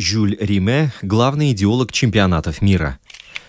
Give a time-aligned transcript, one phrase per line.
[0.00, 2.98] Жюль Риме– главный идеолог чемпионатов мира.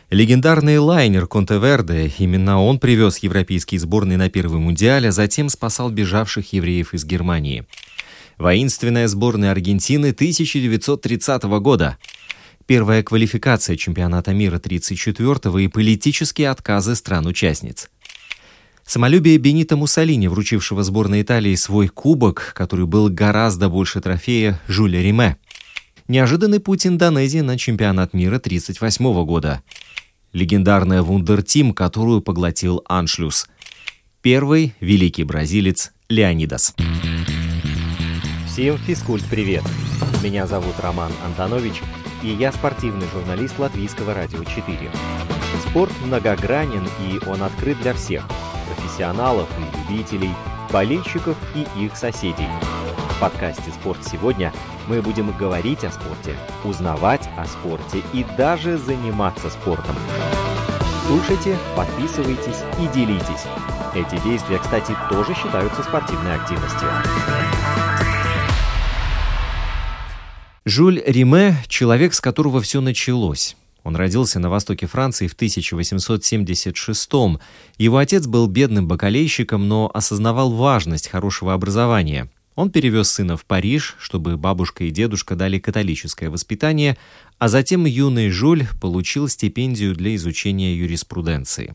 [0.10, 6.52] Легендарный лайнер Контеверде, именно он привез европейские сборные на Первый Мундиаль, а затем спасал бежавших
[6.52, 7.66] евреев из Германии.
[8.38, 11.98] Воинственная сборная Аргентины 1930 года.
[12.66, 17.90] Первая квалификация чемпионата мира 34-го и политические отказы стран-участниц.
[18.86, 25.38] Самолюбие Бенита Муссолини, вручившего сборной Италии свой кубок, который был гораздо больше трофея Жюля Риме.
[26.12, 29.64] Неожиданный путь Индонезии на чемпионат мира 1938 года.
[30.34, 33.48] Легендарная вундертим, которую поглотил Аншлюс.
[34.22, 36.76] Первый великий бразилец Леонидас.
[38.46, 39.64] Всем физкульт-привет!
[40.22, 41.76] Меня зовут Роман Антонович,
[42.24, 44.92] и я спортивный журналист Латвийского радио 4.
[45.70, 48.28] Спорт многогранен, и он открыт для всех–
[48.76, 50.32] профессионалов и любителей,
[50.72, 52.48] болельщиков и их соседей.
[53.10, 54.52] В подкасте «Спорт сегодня»
[54.88, 59.96] мы будем говорить о спорте, узнавать о спорте и даже заниматься спортом.
[61.08, 63.46] Слушайте, подписывайтесь и делитесь.
[63.94, 66.88] Эти действия, кстати, тоже считаются спортивной активностью.
[70.64, 73.58] Жюль Риме– человек, с которого все началось.
[73.84, 77.40] Он родился на востоке Франции в 1876 -м.
[77.78, 82.30] Его отец был бедным бакалейщиком, но осознавал важность хорошего образования.
[82.56, 86.98] Он перевез сына в Париж, чтобы бабушка и дедушка дали католическое воспитание,
[87.40, 91.74] а затем юный Жюль получил стипендию для изучения юриспруденции.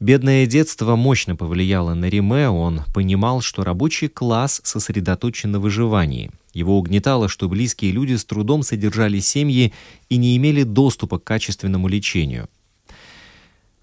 [0.00, 6.30] Бедное детство мощно повлияло на Риме, он понимал, что рабочий класс сосредоточен на выживании.
[6.52, 9.72] Его угнетало, что близкие люди с трудом содержали семьи
[10.08, 12.48] и не имели доступа к качественному лечению.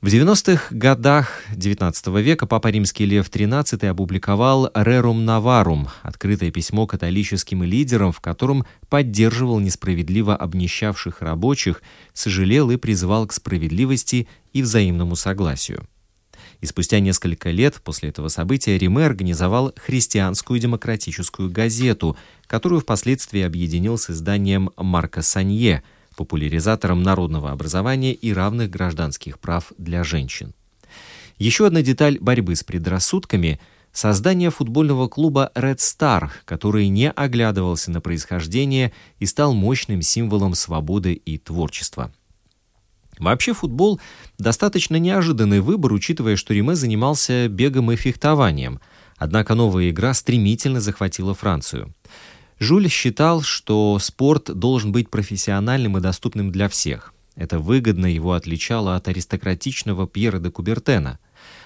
[0.06, 7.64] В 90-х годах XIX века Папа Римский Лев XIII опубликовал «Рерум Наварум»— открытое письмо католическим
[7.64, 11.82] лидерам, в котором поддерживал несправедливо обнищавших рабочих,
[12.14, 15.88] сожалел и призывал к справедливости и взаимному согласию.
[16.62, 23.98] И спустя несколько лет после этого события Риме организовал христианскую демократическую газету, которую впоследствии объединил
[23.98, 25.84] с изданием Марка Санье,
[26.16, 30.54] популяризатором народного образования и равных гражданских прав для женщин.
[31.38, 33.60] Еще одна деталь борьбы с предрассудками–
[33.96, 41.14] создание футбольного клуба Red Star, который не оглядывался на происхождение и стал мощным символом свободы
[41.14, 42.12] и творчества.
[43.20, 44.00] Вообще футбол–
[44.38, 48.80] достаточно неожиданный выбор, учитывая, что Риме занимался бегом и фехтованием.
[49.18, 51.94] Однако новая игра стремительно захватила Францию.
[52.60, 57.14] Жюль считал, что спорт должен быть профессиональным и доступным для всех.
[57.36, 61.20] Это выгодно его отличало от аристократичного Пьера де Кубертена.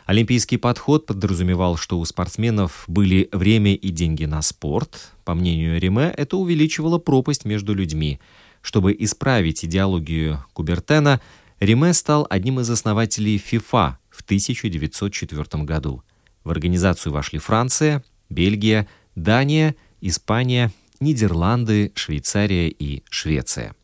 [0.06, 5.12] Олимпийский подход подразумевал, что у спортсменов были время и деньги на спорт.
[5.24, 8.20] По мнению Риме, это увеличивало пропасть между людьми.
[8.62, 11.22] Чтобы исправить идеологию Кубертена,
[11.60, 16.04] Риме стал одним из основателей ФИФА в 1904 году.
[16.44, 23.76] В организацию вошли Франция, Бельгия, Дания, Испания, Нидерланды, Швейцария и Швеция.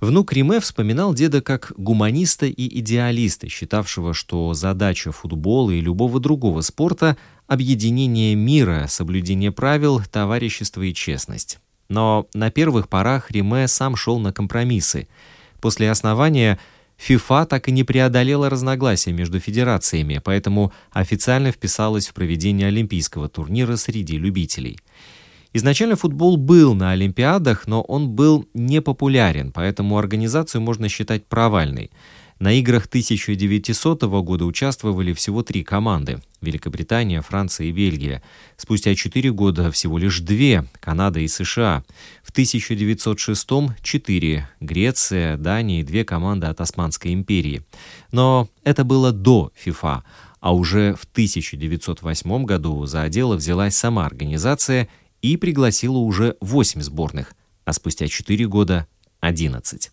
[0.00, 6.60] Внук Риме вспоминал деда как гуманиста и идеалиста, считавшего, что задача футбола и любого другого
[6.62, 11.60] спорта– объединение мира, соблюдение правил, товарищество и честность.
[11.88, 15.08] Но на первых порах Риме сам шел на компромиссы–
[15.62, 16.58] После основания
[16.96, 23.76] ФИФА так и не преодолела разногласия между федерациями, поэтому официально вписалась в проведение Олимпийского турнира
[23.76, 24.78] среди любителей.
[25.52, 31.90] Изначально футбол был на Олимпиадах, но он был непопулярен, поэтому организацию можно считать провальной–
[32.42, 38.20] на играх 1900 года участвовали всего три команды– Великобритания, Франция и Бельгия.
[38.56, 41.84] Спустя четыре года всего лишь две– Канада и США.
[42.24, 43.48] В 1906–
[43.84, 47.62] четыре– Греция, Дания и две команды от Османской империи.
[48.10, 50.02] Но это было до ФИФА,
[50.40, 54.88] а уже в 1908 году за дело взялась сама организация
[55.20, 58.88] и пригласила уже восемь сборных, а спустя четыре года–
[59.20, 59.92] одиннадцать.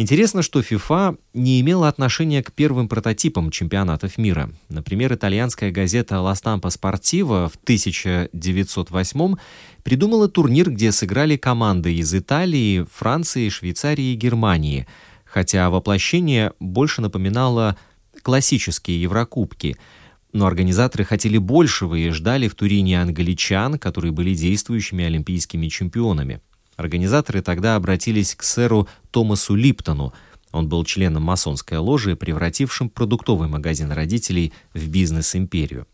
[0.00, 4.48] Интересно, что FIFA не имела отношения к первым прототипам чемпионатов мира.
[4.68, 9.34] Например, итальянская газета «La Stampa Sportiva» в 1908
[9.82, 14.86] придумала турнир, где сыграли команды из Италии, Франции, Швейцарии и Германии,
[15.24, 17.76] хотя воплощение больше напоминало
[18.22, 19.76] классические Еврокубки–
[20.32, 26.42] но организаторы хотели большего и ждали в Турине англичан, которые были действующими олимпийскими чемпионами.
[26.78, 30.14] Организаторы тогда обратились к сэру Томасу Липтону.
[30.52, 35.88] Он был членом масонской ложи, превратившим продуктовый магазин родителей в бизнес-империю.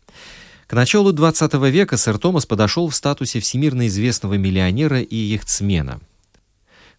[0.67, 6.01] К началу 20 века сэр Томас подошел в статусе всемирно известного миллионера и яхтсмена.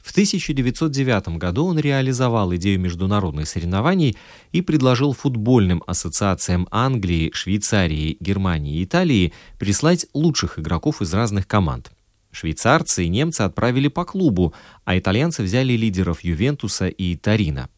[0.01, 4.17] В 1909 году он реализовал идею международных соревнований
[4.51, 11.93] и предложил футбольным ассоциациям Англии, Швейцарии, Германии и Италии прислать лучших игроков из разных команд.
[12.37, 14.53] Швейцарцы и немцы отправили по клубу,
[14.85, 17.71] а итальянцы взяли лидеров Ювентуса и Торино.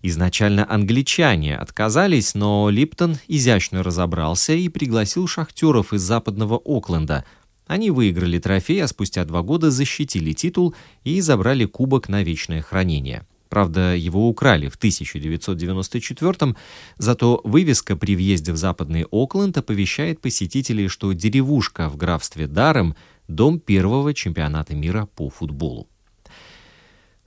[0.00, 7.26] Изначально англичане отказались, но Липтон изящно разобрался и пригласил шахтеров из западного Окленда.
[7.66, 10.74] Они выиграли трофей, а спустя два года защитили титул
[11.04, 13.26] и забрали кубок на вечное хранение.
[13.50, 16.54] Правда, его украли в 1994
[16.96, 22.96] зато вывеска при въезде в западный Окленд оповещает посетителей, что деревушка в графстве Даром–
[23.34, 25.88] дом первого чемпионата мира по футболу.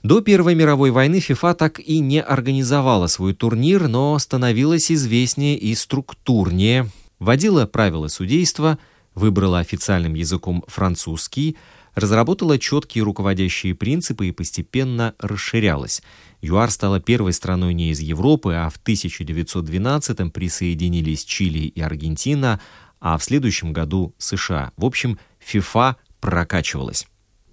[0.04, 5.74] До Первой мировой войны ФИФА так и не организовала свой турнир, но становилась известнее и
[5.76, 6.90] структурнее,
[7.20, 8.80] вводила правила судейства,
[9.16, 11.56] выбрала официальным языком французский,
[11.96, 16.02] разработала четкие руководящие принципы и постепенно расширялась.
[16.42, 22.60] ЮАР стала первой страной не из Европы, а в 1912-м присоединились Чили и Аргентина,
[23.00, 24.72] а в следующем году США.
[24.76, 27.08] В общем, ФИФА прокачивалась.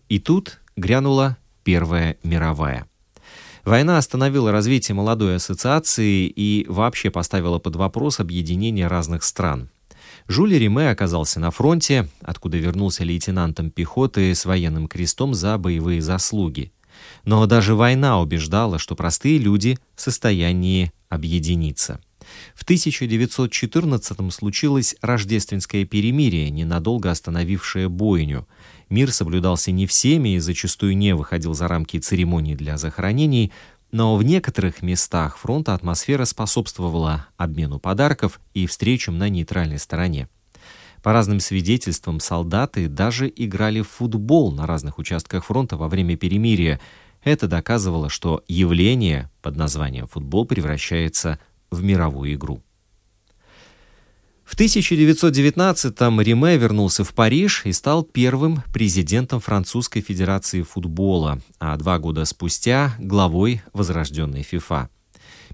[0.08, 2.86] И тут грянула Первая мировая.
[3.64, 9.70] Война остановила развитие молодой ассоциации и вообще поставила под вопрос объединение разных стран.
[10.26, 16.72] Жюль Риме оказался на фронте, откуда вернулся лейтенантом пехоты с военным крестом за боевые заслуги.
[17.24, 22.00] Но даже война убеждала, что простые люди в состоянии объединиться.
[22.54, 28.46] В 1914 случилось рождественское перемирие, ненадолго остановившее бойню–
[28.90, 33.52] Мир соблюдался не всеми и зачастую не выходил за рамки церемоний для захоронений,
[33.92, 40.28] но в некоторых местах фронта атмосфера способствовала обмену подарков и встречам на нейтральной стороне.
[41.04, 46.80] По разным свидетельствам, солдаты даже играли в футбол на разных участках фронта во время перемирия.
[47.22, 51.38] Это доказывало, что явление под названием футбол превращается
[51.70, 52.62] в мировую игру.
[54.50, 62.00] В 1919-м Риме вернулся в Париж и стал первым президентом Французской Федерации футбола, а два
[62.00, 64.90] года спустя– главой возрожденной ФИФА.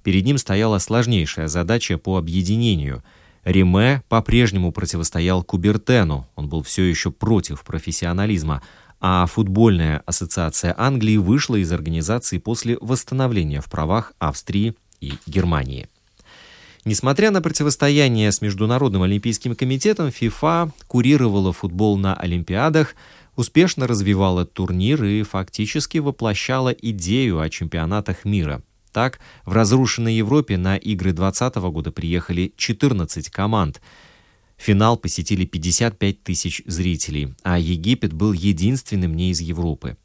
[0.02, 3.04] Перед ним стояла сложнейшая задача по объединению.
[3.44, 8.62] Риме по-прежнему противостоял Кубертену, он был все еще против профессионализма,
[8.98, 15.86] а футбольная ассоциация Англии вышла из организации после восстановления в правах Австрии и Германии.
[16.86, 22.94] Несмотря на противостояние с Международным олимпийским комитетом, ФИФА курировала футбол на Олимпиадах,
[23.34, 28.62] успешно развивала турнир и фактически воплощала идею о чемпионатах мира.
[28.92, 33.82] Так, в разрушенной Европе на игры 2020 года приехали 14 команд.
[34.56, 39.96] Финал посетили 55 тысяч зрителей, а Египет был единственным не из Европы.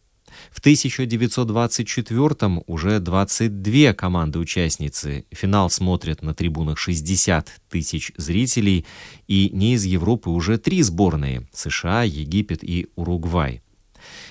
[0.51, 5.25] В 1924 уже 22 команды-участницы.
[5.31, 8.85] Финал смотрят на трибунах 60 тысяч зрителей,
[9.27, 13.61] и не из Европы уже три сборные– США, Египет и Уругвай.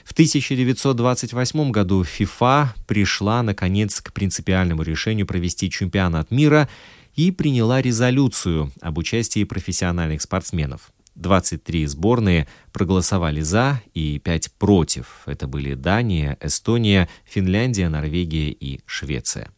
[0.05, 6.69] В 1928 году ФИФА пришла, наконец, к принципиальному решению провести чемпионат мира
[7.15, 10.93] и приняла резолюцию об участии профессиональных спортсменов.
[11.21, 15.23] 23 сборные проголосовали «за» и 5 «против».
[15.27, 19.51] Это были Дания, Эстония, Финляндия, Норвегия и Швеция.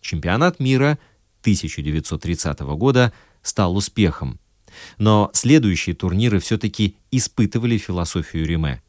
[0.00, 0.98] Чемпионат мира
[1.42, 4.38] 1930 года стал успехом.
[4.98, 8.82] Но следующие турниры все-таки испытывали философию Риме.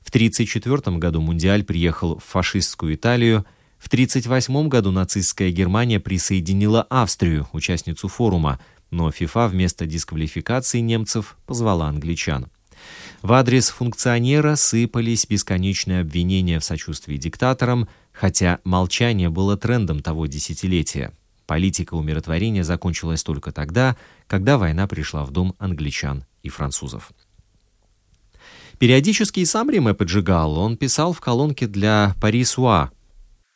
[0.00, 3.46] В 1934 году Мундиаль приехал в фашистскую Италию,
[3.78, 8.58] в 1938 году нацистская Германия присоединила Австрию, участницу форума,
[8.90, 12.48] но ФИФА вместо дисквалификации немцев позвала англичан.
[13.22, 21.12] В адрес функционера сыпались бесконечные обвинения в сочувствии диктаторам, хотя молчание было трендом того десятилетия.
[21.46, 27.10] Политика умиротворения закончилась только тогда, когда война пришла в дом англичан и французов.
[28.78, 32.92] Периодически и сам Риме поджигал, он писал в колонке для «Пари-Суа».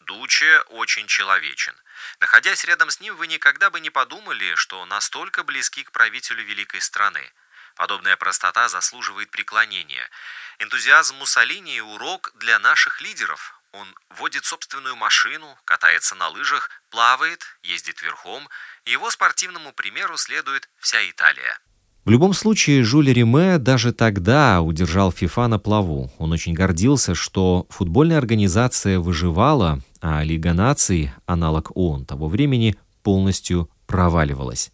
[0.07, 1.75] «Дуче очень человечен.
[2.23, 6.81] Находясь рядом с ним, вы никогда бы не подумали, что настолько близки к правителю великой
[6.81, 7.33] страны.
[7.75, 10.09] Подобная простота заслуживает преклонения.
[10.61, 13.61] Энтузиазм Муссолини– урок для наших лидеров.
[13.73, 18.49] Он водит собственную машину, катается на лыжах, плавает, ездит верхом.
[18.85, 21.59] Его спортивному примеру следует вся Италия.
[22.05, 26.11] В любом случае, Жюль Риме даже тогда удержал ФИФА на плаву.
[26.19, 33.71] Он очень гордился, что футбольная организация выживала, а Лига наций, аналог ООН того времени, полностью
[33.87, 34.73] проваливалась.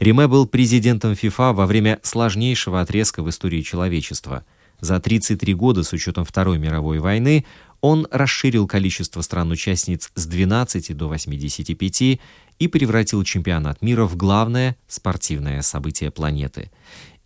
[0.00, 4.44] Риме был президентом ФИФА во время сложнейшего отрезка в истории человечества.
[4.80, 7.44] За 33 года с учетом Второй мировой войны
[7.80, 12.20] он расширил количество стран-участниц с 12 до 85
[12.58, 16.70] и превратил чемпионат мира в главное спортивное событие планеты.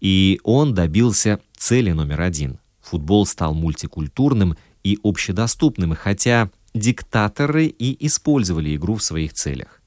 [0.01, 2.59] И он добился цели номер один.
[2.83, 9.80] Футбол стал мультикультурным и общедоступным, хотя диктаторы и использовали игру в своих целях.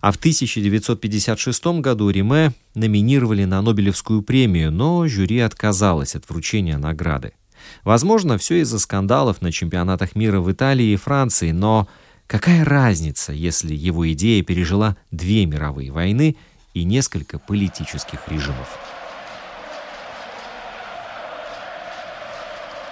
[0.00, 7.32] А в 1956 году Риме номинировали на Нобелевскую премию, но жюри отказалось от вручения награды.
[7.84, 11.88] Возможно, все из-за скандалов на чемпионатах мира в Италии и Франции, но
[12.26, 16.36] какая разница, если его идея пережила две мировые войны
[16.74, 18.78] и несколько политических режимов?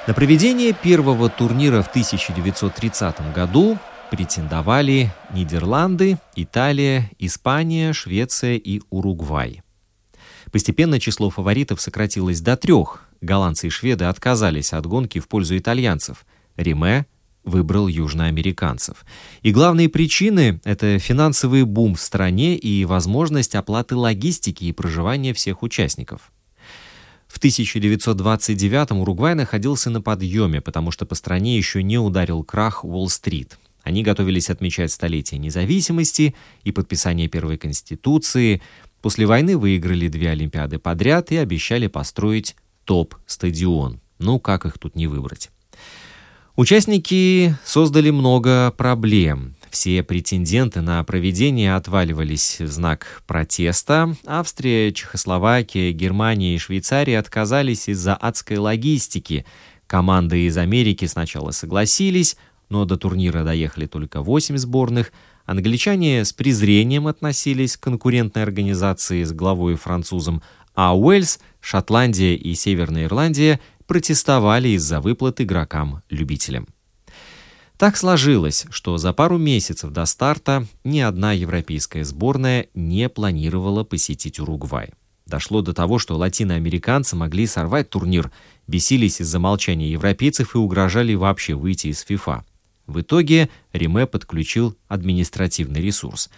[0.06, 3.76] На проведение первого турнира в 1930 году
[4.10, 9.62] претендовали Нидерланды, Италия, Испания, Швеция и Уругвай.
[10.52, 13.02] Постепенно число фаворитов сократилось до трех.
[13.20, 16.24] Голландцы и шведы отказались от гонки в пользу итальянцев.
[16.56, 17.06] Риме
[17.44, 19.04] выбрал южноамериканцев.
[19.42, 25.62] И главные причины– это финансовый бум в стране и возможность оплаты логистики и проживания всех
[25.62, 26.32] участников–
[27.28, 33.58] в 1929 Уругвай находился на подъеме, потому что по стране еще не ударил крах Уолл-стрит.
[33.86, 38.60] Они готовились отмечать столетие независимости и подписание первой конституции.
[39.00, 44.00] После войны выиграли две Олимпиады подряд и обещали построить топ-стадион.
[44.18, 45.50] Ну, как их тут не выбрать?
[46.56, 49.54] Участники создали много проблем.
[49.70, 54.16] Все претенденты на проведение отваливались в знак протеста.
[54.26, 59.46] Австрия, Чехословакия, Германия и Швейцария отказались из-за адской логистики.
[59.86, 62.36] Команды из Америки сначала согласились,
[62.68, 65.12] но до турнира доехали только 8 сборных.
[65.44, 70.42] Англичане с презрением относились к конкурентной организации с главой французом,
[70.74, 76.66] а Уэльс, Шотландия и Северная Ирландия протестовали из-за выплат игрокам-любителям.
[77.76, 84.40] Так сложилось, что за пару месяцев до старта ни одна европейская сборная не планировала посетить
[84.40, 84.94] Уругвай.
[85.26, 88.30] Дошло до того, что латиноамериканцы могли сорвать турнир,
[88.66, 92.44] бесились из-за молчания европейцев и угрожали вообще выйти из ФИФА.
[92.86, 96.30] В итоге Риме подключил административный ресурс.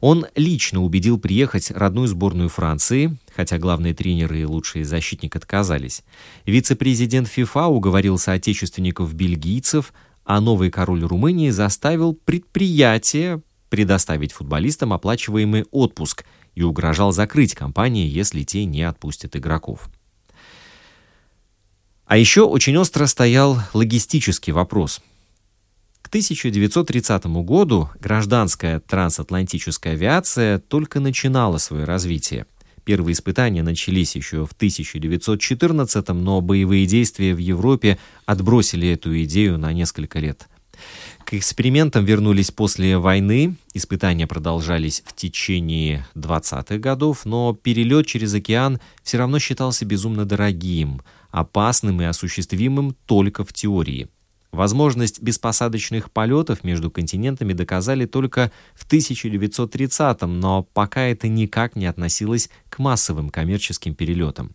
[0.00, 6.02] Он лично убедил приехать родную сборную Франции, хотя главные тренеры и лучшие защитник отказались.
[6.44, 9.92] Вице-президент ФИФА уговорил соотечественников-бельгийцев–
[10.24, 18.42] а новый король Румынии заставил предприятие предоставить футболистам оплачиваемый отпуск и угрожал закрыть компании, если
[18.42, 19.88] те не отпустят игроков.
[22.04, 25.00] А еще очень остро стоял логистический вопрос.
[26.12, 32.44] К 1930 году гражданская трансатлантическая авиация только начинала свое развитие.
[32.84, 39.72] Первые испытания начались еще в 1914 но боевые действия в Европе отбросили эту идею на
[39.72, 40.48] несколько лет.
[41.24, 48.80] К экспериментам вернулись после войны, испытания продолжались в течение 20-х годов, но перелет через океан
[49.02, 51.00] все равно считался безумно дорогим,
[51.30, 54.08] опасным и осуществимым только в теории–
[54.52, 62.50] Возможность беспосадочных полетов между континентами доказали только в 1930-м, но пока это никак не относилось
[62.68, 64.52] к массовым коммерческим перелетам.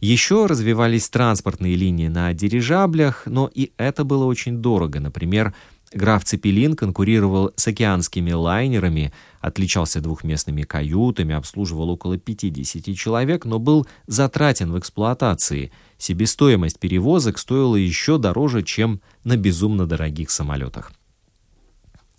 [0.00, 4.98] Еще развивались транспортные линии на дирижаблях, но и это было очень дорого.
[4.98, 5.54] Например,
[5.94, 13.86] Граф Цепелин конкурировал с океанскими лайнерами, отличался двухместными каютами, обслуживал около 50 человек, но был
[14.06, 15.70] затратен в эксплуатации.
[15.98, 20.92] Себестоимость перевозок стоила еще дороже, чем на безумно дорогих самолетах.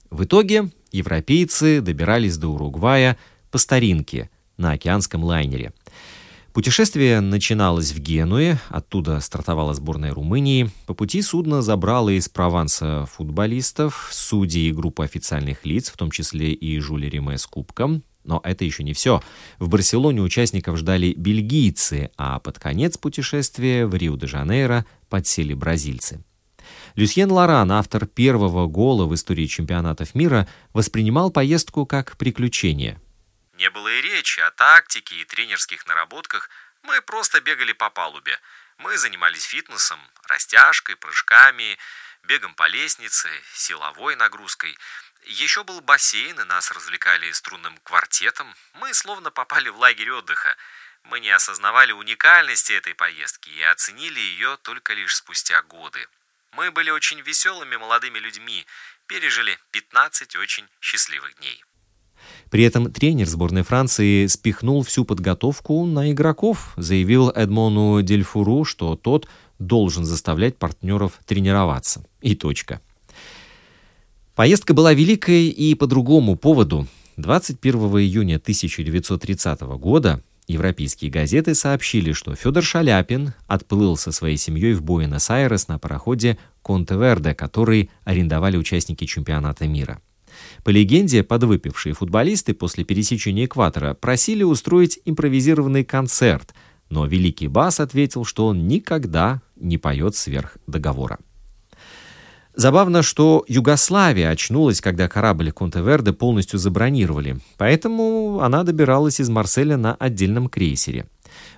[0.09, 3.17] В итоге европейцы добирались до Уругвая
[3.49, 5.73] по старинке на океанском лайнере–
[6.53, 10.69] Путешествие начиналось в Генуе, оттуда стартовала сборная Румынии.
[10.86, 16.53] По пути судно забрало из Прованса футболистов, судей и группу официальных лиц, в том числе
[16.53, 18.03] и Жюля Риме с кубком.
[18.24, 19.24] Но это еще не все.
[19.57, 26.24] В Барселоне участников ждали бельгийцы, а под конец путешествия в Рио-де-Жанейро подсели бразильцы.
[26.93, 33.00] Люсьен Лоран, автор первого гола в истории чемпионатов мира, воспринимал поездку как приключение.
[33.53, 36.50] Не было и речи о тактике и тренерских наработках,
[36.81, 38.39] мы просто бегали по палубе.
[38.77, 41.77] Мы занимались фитнесом, растяжкой, прыжками,
[42.24, 44.77] бегом по лестнице, силовой нагрузкой.
[45.25, 48.53] Еще был бассейн, и нас развлекали струнным квартетом.
[48.74, 50.57] Мы словно попали в лагерь отдыха.
[51.03, 56.07] Мы не осознавали уникальности этой поездки и оценили ее только лишь спустя годы.
[56.51, 58.65] Мы были очень веселыми молодыми людьми,
[59.07, 61.63] пережили 15 очень счастливых дней.
[62.53, 69.27] При этом тренер сборной Франции спихнул всю подготовку на игроков, заявил Эдмону Дельфуру, что тот
[69.57, 72.05] должен заставлять партнеров тренироваться.
[72.22, 72.79] И точка.
[74.36, 76.88] Поездка была великой и по другому поводу.
[77.17, 84.83] 21 июня 1930 года европейские газеты сообщили, что Федор Шаляпин отплыл со своей семьей в
[84.83, 90.00] Буэнос-Айрес на пароходе Конте-Верде, который арендовали участники чемпионата мира.
[90.63, 96.53] По легенде, подвыпившие футболисты после пересечения экватора просили устроить импровизированный концерт,
[96.89, 101.20] но великий Бас ответил, что он никогда не поет сверх договора.
[102.55, 109.96] Забавно, что Югославия очнулась, когда корабль Контеверде полностью забронировали, поэтому она добиралась из Марселя на
[109.96, 111.08] отдельном крейсере.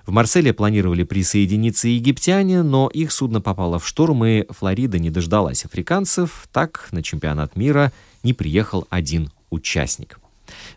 [0.06, 5.64] В Марселе планировали присоединиться египтяне, но их судно попало в шторм, и Флорида не дождалась
[5.64, 10.20] африканцев, так на чемпионат мира не приехал один участник.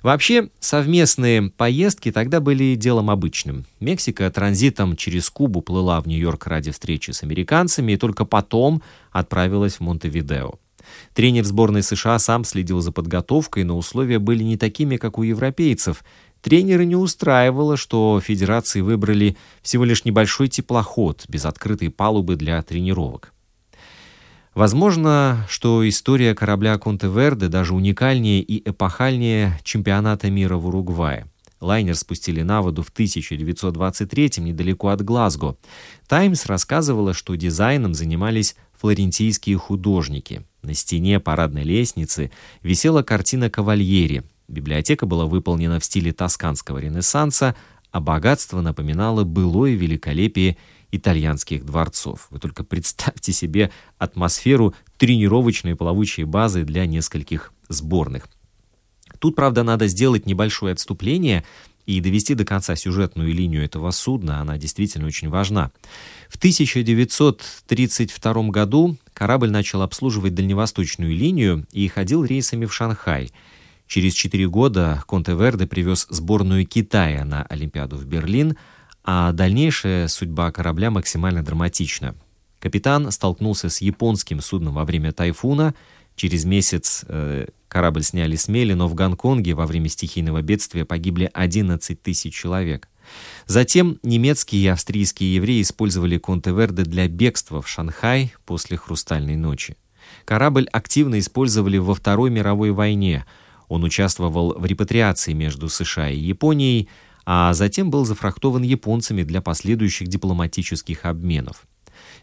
[0.01, 3.65] Вообще, совместные поездки тогда были делом обычным.
[3.79, 8.81] Мексика транзитом через Кубу плыла в Нью-Йорк ради встречи с американцами и только потом
[9.11, 10.55] отправилась в Монтевидео.
[11.13, 16.03] Тренер сборной США сам следил за подготовкой, но условия были не такими, как у европейцев.
[16.41, 23.33] Тренера не устраивало, что федерации выбрали всего лишь небольшой теплоход без открытой палубы для тренировок.
[24.55, 31.27] Возможно, что история корабля Конте-Верде даже уникальнее и эпохальнее чемпионата мира в Уругвае.
[31.61, 35.57] Лайнер спустили на воду в 1923-м недалеко от Глазго.
[36.07, 40.43] «Таймс» рассказывала, что дизайном занимались флорентийские художники.
[40.61, 42.31] На стене парадной лестницы
[42.63, 44.23] висела картина «Кавальери».
[44.49, 47.55] Библиотека была выполнена в стиле тосканского ренессанса,
[47.91, 50.57] а богатство напоминало былое великолепие
[50.91, 52.25] итальянских дворцов.
[52.31, 58.27] Вы только представьте себе атмосферу тренировочной плавучей базы для нескольких сборных.
[59.19, 61.43] Тут, правда, надо сделать небольшое отступление
[61.85, 65.71] и довести до конца сюжетную линию этого судна, она действительно очень важна.
[66.27, 73.31] В 1932 году корабль начал обслуживать дальневосточную линию и ходил рейсами в Шанхай.
[73.89, 78.55] Через четыре года Конте-Верде привез сборную Китая на Олимпиаду в Берлин–
[79.11, 82.15] а дальнейшая судьба корабля максимально драматична.
[82.59, 85.73] Капитан столкнулся с японским судном во время тайфуна.
[86.15, 91.27] Через месяц э, корабль сняли с мели, но в Гонконге во время стихийного бедствия погибли
[91.33, 92.87] 11 тысяч человек.
[93.47, 99.75] Затем немецкие и австрийские евреи использовали Контеверде для бегства в Шанхай после «Хрустальной ночи».
[100.25, 103.25] Корабль активно использовали во Второй мировой войне.
[103.69, 106.89] Он участвовал в репатриации между США и Японией,
[107.25, 111.65] а затем был зафрахтован японцами для последующих дипломатических обменов.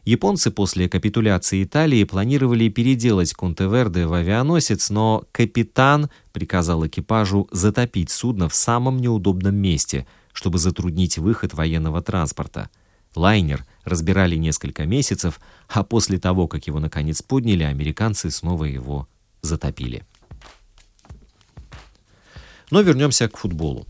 [0.04, 8.48] Японцы после капитуляции Италии планировали переделать Контеверде в авианосец, но капитан приказал экипажу затопить судно
[8.48, 12.70] в самом неудобном месте, чтобы затруднить выход военного транспорта.
[13.14, 19.08] Лайнер разбирали несколько месяцев, а после того, как его наконец подняли, американцы снова его
[19.42, 20.04] затопили.
[22.70, 23.86] Но вернемся к футболу.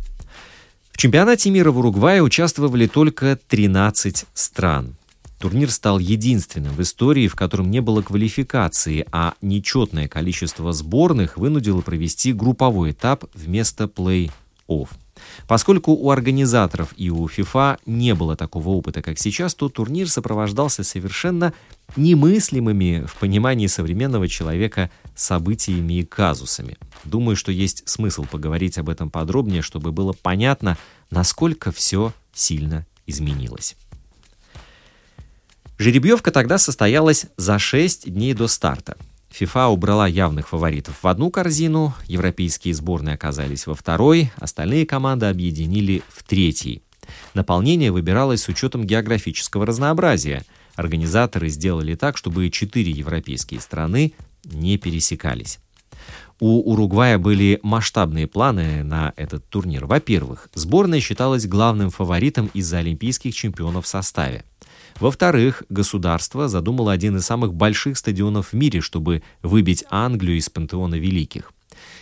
[0.90, 4.96] В чемпионате мира в Уругвае участвовали только 13 стран.
[5.38, 11.82] Турнир стал единственным в истории, в котором не было квалификации, а нечетное количество сборных вынудило
[11.82, 14.88] провести групповой этап вместо плей-офф.
[15.46, 20.84] Поскольку у организаторов и у ФИФА не было такого опыта, как сейчас, то турнир сопровождался
[20.84, 21.52] совершенно
[21.96, 26.76] немыслимыми в понимании современного человека событиями и казусами.
[27.05, 30.79] Думаю, что есть смысл поговорить об этом подробнее, чтобы было понятно,
[31.11, 33.76] насколько все сильно изменилось.
[35.79, 38.96] Жеребьевка тогда состоялась за 6 дней до старта.
[39.31, 46.02] ФИФА убрала явных фаворитов в одну корзину, европейские сборные оказались во второй, остальные команды объединили
[46.09, 46.83] в третьей.
[47.35, 50.44] Наполнение выбиралось с учетом географического разнообразия.
[50.74, 54.14] Организаторы сделали так, чтобы четыре европейские страны
[54.52, 55.59] не пересекались.
[56.38, 59.87] У Уругвая были масштабные планы на этот турнир.
[59.87, 64.44] Во-первых, сборная считалась главным фаворитом из-за олимпийских чемпионов в составе.
[65.00, 70.96] Во-вторых, государство задумало один из самых больших стадионов в мире, чтобы выбить Англию из пантеона
[70.96, 71.52] великих.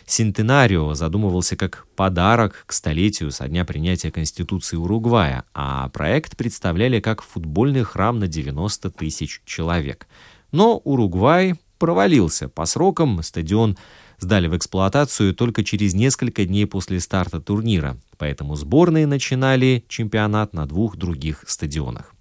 [0.06, 7.22] Сентенарио задумывался как подарок к столетию со дня принятия Конституции Уругвая, а проект представляли как
[7.22, 10.06] футбольный храм на 90 тысяч человек.
[10.52, 12.48] Но Уругвай провалился.
[12.48, 13.76] По срокам стадион
[14.18, 20.66] сдали в эксплуатацию только через несколько дней после старта турнира, поэтому сборные начинали чемпионат на
[20.66, 22.14] двух других стадионах.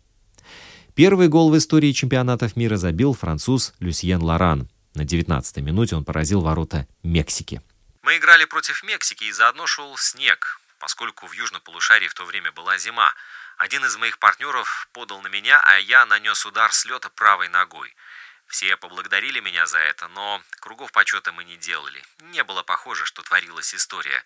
[0.95, 4.69] Первый гол в истории чемпионатов мира забил француз Люсьен Лоран.
[4.93, 7.61] На 19-й минуте он поразил ворота Мексики.
[8.03, 12.51] Мы играли против Мексики, и заодно шел снег, поскольку в южном полушарии в то время
[12.51, 13.11] была зима.
[13.57, 17.95] Один из моих партнеров подал на меня, а я нанес удар с лета правой ногой.
[18.53, 21.99] Все поблагодарили меня за это, но кругов почета мы не делали.
[22.31, 24.23] Не было похоже, что творилась история.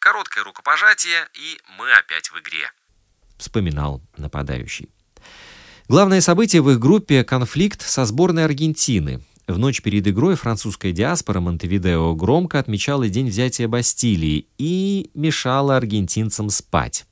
[0.00, 2.72] Короткое рукопожатие, и мы опять в игре.
[3.36, 4.90] Вспоминал нападающий.
[5.86, 9.22] Главное событие в их группе– конфликт со сборной Аргентины.
[9.46, 16.50] В ночь перед игрой французская диаспора Монтевидео громко отмечала день взятия Бастилии и мешала аргентинцам
[16.50, 17.06] спать.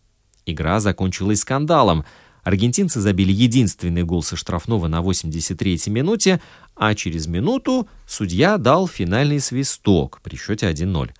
[0.47, 2.05] Игра закончилась скандалом.
[2.47, 6.41] Аргентинцы забили единственный гол со штрафного на 83-й минуте,
[6.77, 11.11] а через минуту судья дал финальный свисток при счете 1-0.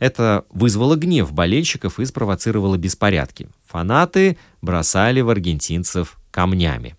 [0.00, 3.46] Это вызвало гнев болельщиков и спровоцировало беспорядки.
[3.68, 6.96] Фанаты бросали в аргентинцев камнями.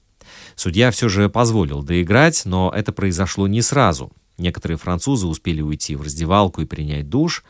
[0.56, 4.14] Судья все же позволил доиграть, но это произошло не сразу.
[4.38, 7.44] Некоторые французы успели уйти в раздевалку и принять душ.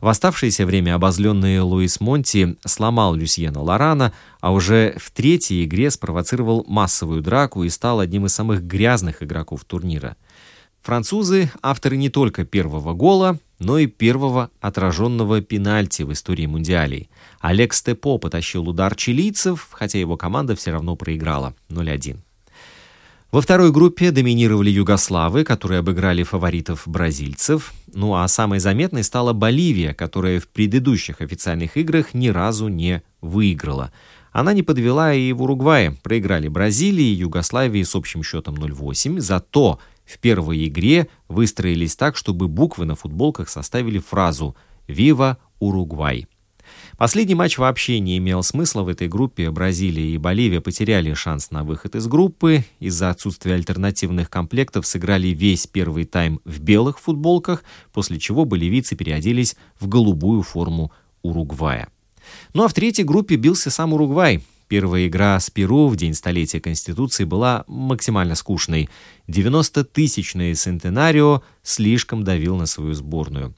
[0.00, 6.64] В оставшееся время обозленный Луис Монти сломал Люсьена Лорана, а уже в третьей игре спровоцировал
[6.68, 10.16] массовую драку и стал одним из самых грязных игроков турнира.
[10.82, 17.10] Французы– авторы не только первого гола, но и первого отраженного пенальти в истории Мундиалей.
[17.40, 22.18] Олег Степо потащил удар чилийцев, хотя его команда все равно проиграла 0-1.
[23.30, 27.74] Во второй группе доминировали югославы, которые обыграли фаворитов бразильцев.
[27.92, 33.92] Ну а самой заметной стала Боливия, которая в предыдущих официальных играх ни разу не выиграла.
[34.32, 35.90] Она не подвела и в Уругвае.
[36.02, 39.20] Проиграли Бразилии и Югославии с общим счетом 0-8.
[39.20, 46.28] Зато в первой игре выстроились так, чтобы буквы на футболках составили фразу «Вива Уругвай».
[46.98, 49.52] Последний матч вообще не имел смысла в этой группе.
[49.52, 52.64] Бразилия и Боливия потеряли шанс на выход из группы.
[52.80, 59.54] Из-за отсутствия альтернативных комплектов сыграли весь первый тайм в белых футболках, после чего боливийцы переоделись
[59.78, 60.90] в голубую форму
[61.22, 61.86] Уругвая.
[62.52, 66.60] Ну а в третьей группе бился сам Уругвай– Первая игра с Перу в день столетия
[66.60, 68.90] Конституции была максимально скучной.
[69.26, 73.54] 90-тысячный Сентенарио слишком давил на свою сборную.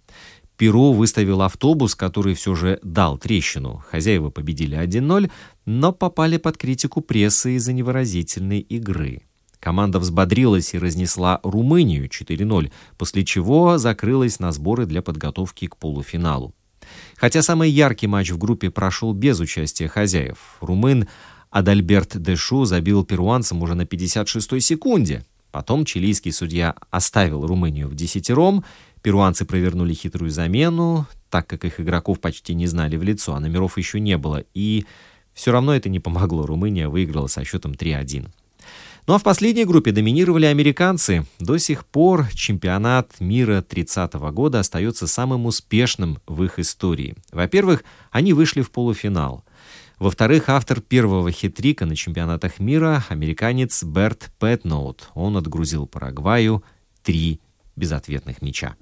[0.60, 3.82] Перу выставил автобус, который все же дал трещину.
[3.90, 5.30] Хозяева победили 1-0,
[5.64, 9.22] но попали под критику прессы из-за невыразительной игры.
[9.58, 16.54] Команда взбодрилась и разнесла Румынию 4-0, после чего закрылась на сборы для подготовки к полуфиналу.
[17.16, 20.58] Хотя самый яркий матч в группе прошел без участия хозяев.
[20.60, 21.08] Румын
[21.48, 25.24] Адальберт Дешу забил перуанцам уже на 56-й секунде.
[25.52, 28.64] Потом чилийский судья оставил Румынию в десятером.
[29.02, 33.78] Перуанцы провернули хитрую замену, так как их игроков почти не знали в лицо, а номеров
[33.78, 34.44] еще не было.
[34.52, 34.84] И
[35.32, 36.44] все равно это не помогло.
[36.44, 38.28] Румыния выиграла со счетом 3-1.
[39.06, 41.24] Ну а в последней группе доминировали американцы.
[41.38, 47.16] До сих пор чемпионат мира 30 -го года остается самым успешным в их истории.
[47.32, 49.44] Во-первых, они вышли в полуфинал.
[49.98, 55.08] Во-вторых, автор первого хитрика на чемпионатах мира– американец Берт Пэтноут.
[55.14, 56.62] Он отгрузил Парагваю
[57.02, 57.40] три
[57.76, 58.76] безответных мяча.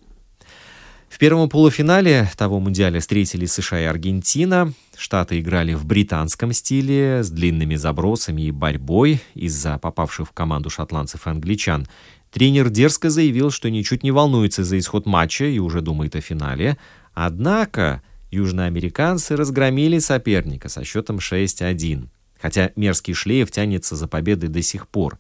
[1.08, 4.72] В первом полуфинале того мундиаля встретились США и Аргентина.
[4.96, 11.26] Штаты играли в британском стиле, с длинными забросами и борьбой из-за попавших в команду шотландцев
[11.26, 11.88] и англичан.
[12.30, 16.76] Тренер дерзко заявил, что ничуть не волнуется за исход матча и уже думает о финале.
[17.14, 22.08] Однако южноамериканцы разгромили соперника со счетом 6-1.
[22.40, 25.18] Хотя мерзкий шлейф тянется за победой до сих пор.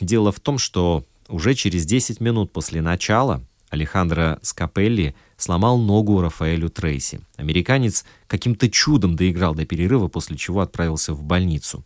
[0.00, 6.70] Дело в том, что уже через 10 минут после начала Алехандро Скапелли сломал ногу Рафаэлю
[6.70, 7.20] Трейси.
[7.36, 11.84] Американец каким-то чудом доиграл до перерыва, после чего отправился в больницу.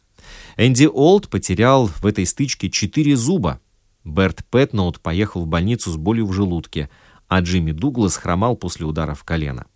[0.57, 3.61] Энди Олд потерял в этой стычке четыре зуба.
[4.05, 6.89] Берт Пэтноут поехал в больницу с болью в желудке,
[7.29, 9.67] а Джимми Дуглас хромал после удара в колено.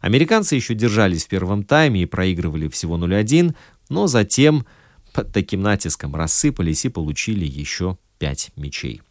[0.00, 3.54] Американцы еще держались в первом тайме и проигрывали всего 0-1,
[3.88, 4.66] но затем
[5.12, 9.02] под таким натиском рассыпались и получили еще пять мячей.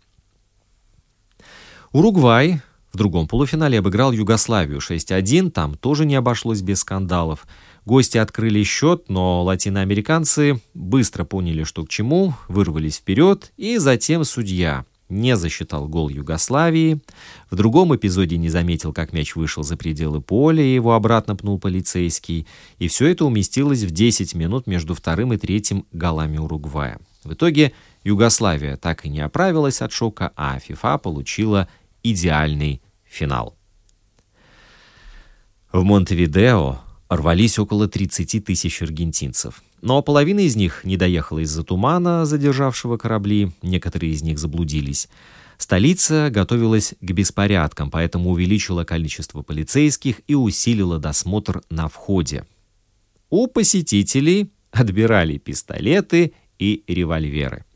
[1.92, 7.46] Уругвай в другом полуфинале обыграл Югославию 6-1, там тоже не обошлось без скандалов.
[7.86, 14.86] Гости открыли счет, но латиноамериканцы быстро поняли, что к чему, вырвались вперед, и затем судья
[15.10, 17.00] не засчитал гол Югославии.
[17.50, 21.60] В другом эпизоде не заметил, как мяч вышел за пределы поля, и его обратно пнул
[21.60, 22.46] полицейский.
[22.80, 27.00] И все это уместилось в 10 минут между вторым и третьим голами Уругвая.
[27.24, 27.74] В итоге
[28.08, 31.68] Югославия так и не оправилась от шока, а ФИФА получила
[32.04, 33.58] идеальный финал.
[35.74, 39.62] В Монтевидео рвались около 30 тысяч аргентинцев.
[39.82, 45.10] Но половина из них не доехала из-за тумана, задержавшего корабли, некоторые из них заблудились.
[45.58, 52.46] Столица готовилась к беспорядкам, поэтому увеличила количество полицейских и усилила досмотр на входе.
[53.30, 57.67] У посетителей отбирали пистолеты и револьверы.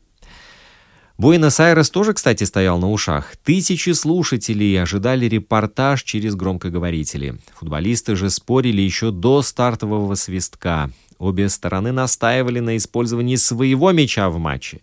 [1.22, 3.36] Буэнос-Айрес тоже, кстати, стоял на ушах.
[3.44, 7.38] Тысячи слушателей ожидали репортаж через громкоговорители.
[7.54, 10.90] Футболисты же спорили еще до стартового свистка.
[11.18, 14.80] Обе стороны настаивали на использовании своего мяча в матче.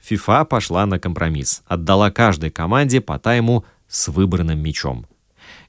[0.00, 1.62] ФИФА пошла на компромисс.
[1.66, 5.06] Отдала каждой команде по тайму с выбранным мячом.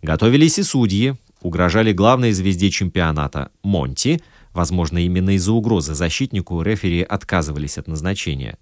[0.04, 1.16] Готовились и судьи.
[1.42, 4.22] Угрожали главной звезде чемпионата Монти.
[4.54, 8.60] Возможно, именно из-за угрозы защитнику рефери отказывались от назначения.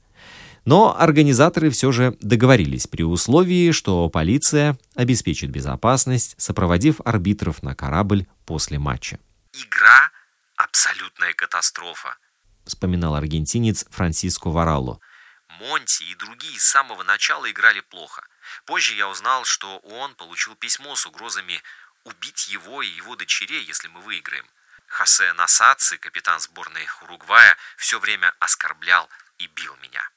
[0.70, 8.28] Но организаторы все же договорились при условии, что полиция обеспечит безопасность, сопроводив арбитров на корабль
[8.46, 9.18] после матча.
[9.52, 10.12] «Игра—
[10.58, 12.16] абсолютная катастрофа»,—
[12.66, 15.00] вспоминал аргентинец Франсиско Варалло.
[15.60, 18.22] Монти и другие с самого начала играли плохо.
[18.66, 21.64] Позже я узнал, что он получил письмо с угрозами
[22.04, 24.46] убить его и его дочерей, если мы выиграем.
[24.86, 30.08] Хосе Насаци, капитан сборной Уругвая, все время оскорблял и бил меня.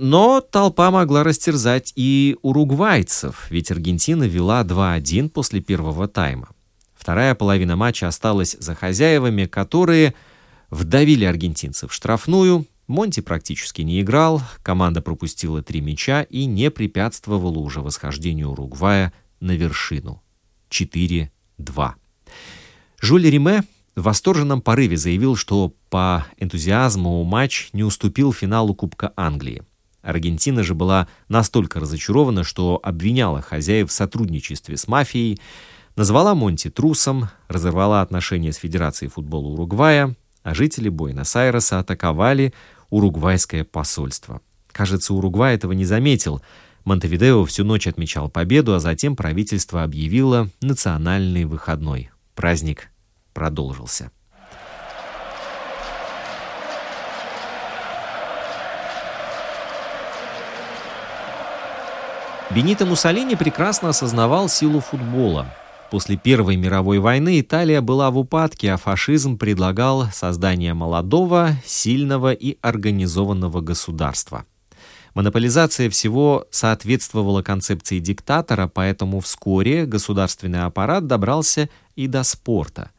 [0.00, 6.50] Но толпа могла растерзать и уругвайцев, ведь Аргентина вела 2-1 после первого тайма.
[6.94, 10.14] Вторая половина матча осталась за хозяевами, которые
[10.70, 12.64] вдавили аргентинцев в штрафную.
[12.86, 19.56] Монти практически не играл, команда пропустила три мяча и не препятствовала уже восхождению Уругвая на
[19.56, 20.22] вершину.
[20.70, 21.28] 4-2.
[23.00, 23.64] Жюль Риме
[23.96, 29.64] в восторженном порыве заявил, что по энтузиазму матч не уступил финалу Кубка Англии.
[30.02, 35.40] Аргентина же была настолько разочарована, что обвиняла хозяев в сотрудничестве с мафией,
[35.96, 42.54] назвала Монти трусом, разорвала отношения с Федерацией футбола Уругвая, а жители Буэнос-Айреса атаковали
[42.90, 44.40] уругвайское посольство.
[44.72, 46.40] Кажется, Уругвай этого не заметил.
[46.84, 52.10] Монтевидео всю ночь отмечал победу, а затем правительство объявило национальный выходной.
[52.34, 52.88] Праздник
[53.34, 54.10] продолжился.
[62.50, 65.46] Бенито Муссолини прекрасно осознавал силу футбола.
[65.90, 72.56] После Первой мировой войны Италия была в упадке, а фашизм предлагал создание молодого, сильного и
[72.62, 74.46] организованного государства.
[75.14, 82.92] Монополизация всего соответствовала концепции диктатора, поэтому вскоре государственный аппарат добрался и до спорта–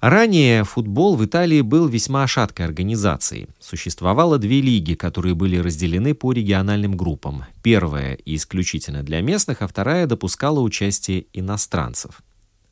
[0.00, 3.48] Ранее футбол в Италии был весьма шаткой организацией.
[3.58, 7.44] Существовало две лиги, которые были разделены по региональным группам.
[7.62, 12.22] Первая исключительно для местных, а вторая допускала участие иностранцев.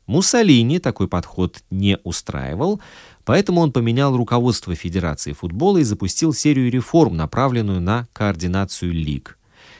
[0.07, 2.81] Муссолини такой подход не устраивал,
[3.25, 9.37] поэтому он поменял руководство Федерации футбола и запустил серию реформ, направленную на координацию лиг.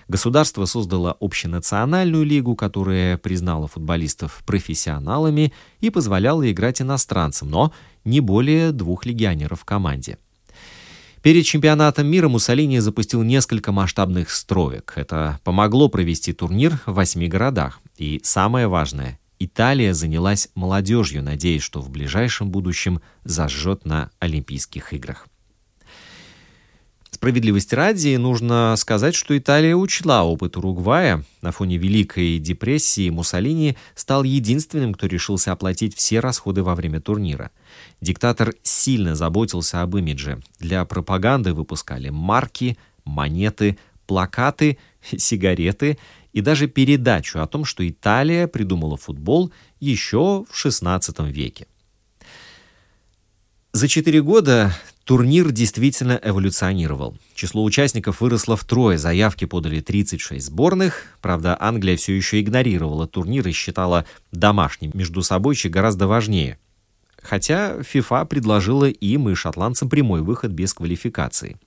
[0.10, 7.72] Государство создало общенациональную лигу, которая признала футболистов профессионалами и позволяла играть иностранцам, но
[8.04, 10.18] не более двух легионеров в команде.
[11.22, 14.94] Перед чемпионатом мира Муссолини запустил несколько масштабных строек.
[14.96, 17.80] Это помогло провести турнир в восьми городах.
[17.98, 25.29] И самое важное, Италия занялась молодежью, надеясь, что в ближайшем будущем зажжет на Олимпийских играх.
[27.20, 31.26] Справедливости ради, нужно сказать, что Италия учла опыт Уругвая.
[31.42, 37.52] На фоне Великой депрессии Муссолини стал единственным, кто решился оплатить все расходы во время турнира.
[38.00, 40.42] Диктатор сильно заботился об имидже.
[40.60, 43.78] Для пропаганды выпускали марки, монеты,
[44.08, 44.78] плакаты,
[45.18, 46.00] сигареты
[46.32, 49.52] и даже передачу о том, что Италия придумала футбол
[49.82, 51.68] еще в XVI веке.
[53.74, 54.74] За четыре года
[55.10, 57.18] турнир действительно эволюционировал.
[57.34, 61.18] Число участников выросло втрое, заявки подали 36 сборных.
[61.20, 66.60] Правда, Англия все еще игнорировала турнир и считала домашний между собойчик гораздо важнее.
[67.24, 71.58] Хотя FIFA предложила им и шотландцам прямой выход без квалификации.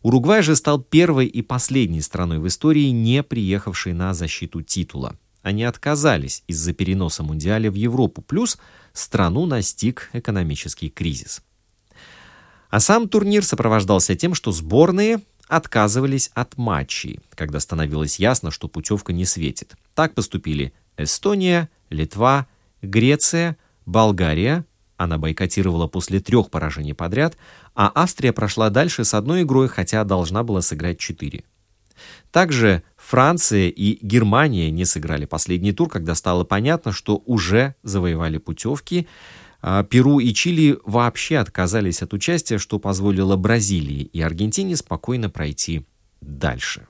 [0.00, 5.16] Уругвай же стал первой и последней страной в истории, не приехавшей на защиту титула.
[5.42, 8.56] Они отказались из-за переноса Мундиаля в Европу, плюс
[8.94, 11.42] страну настиг экономический кризис.
[12.70, 19.12] А сам турнир сопровождался тем, что сборные отказывались от матчей, когда становилось ясно, что путевка
[19.12, 19.74] не светит.
[19.94, 22.46] Так поступили Эстония, Литва,
[22.82, 23.56] Греция,
[23.86, 24.64] Болгария,
[24.96, 27.36] она бойкотировала после трех поражений подряд,
[27.74, 31.42] а Австрия прошла дальше с одной игрой, хотя должна была сыграть четыре.
[32.30, 39.08] Также Франция и Германия не сыграли последний тур, когда стало понятно, что уже завоевали путевки.
[39.62, 45.86] А Перу и Чили вообще отказались от участия, что позволило Бразилии и Аргентине спокойно пройти
[46.20, 46.86] дальше.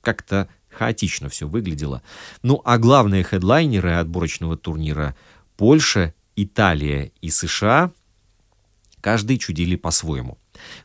[0.00, 2.02] Как-то хаотично все выглядело.
[2.42, 5.16] Ну а главные хедлайнеры отборочного турнира–
[5.56, 7.92] Польша, Италия и США–
[9.00, 10.38] каждый чудили по-своему.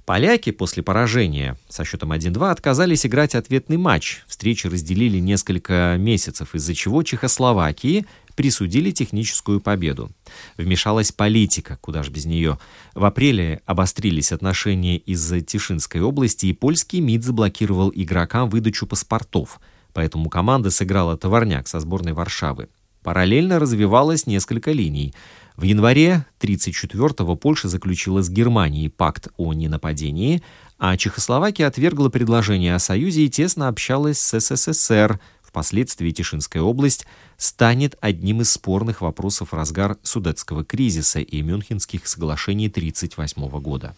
[0.06, 4.24] Поляки после поражения со счетом 1-2 отказались играть ответный матч.
[4.28, 10.12] Встречи разделили несколько месяцев, из-за чего Чехословакии присудили техническую победу.
[10.58, 12.60] Вмешалась политика, куда ж без нее.
[12.94, 19.60] В апреле обострились отношения из-за Тишинской области, и польский МИД заблокировал игрокам выдачу паспортов.
[19.94, 22.70] Поэтому команда сыграла товарняк со сборной Варшавы.
[23.04, 25.14] Параллельно развивалось несколько линий.
[25.58, 30.42] В январе 1934-го Польша заключила с Германией пакт о ненападении,
[30.80, 35.20] а Чехословакия отвергла предложение о союзе и тесно общалась с СССР–
[35.54, 37.06] Впоследствии Тишинская область
[37.38, 43.96] станет одним из спорных вопросов разгар Судетского кризиса и Мюнхенских соглашений 1938 года.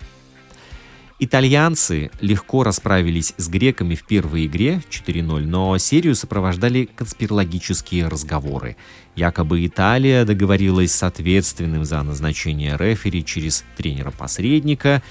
[1.17, 8.75] Итальянцы легко расправились с греками в первой игре 4-0, но серию сопровождали конспирологические разговоры.
[9.15, 15.01] Якобы Италия договорилась с ответственным за назначение рефери через тренера-посредника.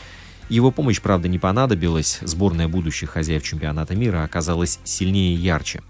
[0.51, 2.19] Его помощь, правда, не понадобилась.
[2.21, 5.81] Сборная будущих хозяев чемпионата мира оказалась сильнее и ярче.